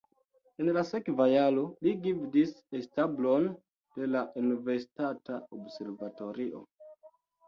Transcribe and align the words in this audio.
En 0.61 0.69
la 0.75 0.81
sekva 0.91 1.25
jaro 1.31 1.65
li 1.87 1.91
gvidis 2.05 2.53
establon 2.79 3.45
de 3.99 4.07
la 4.15 4.23
universitata 4.43 5.37
observatorio. 5.59 6.63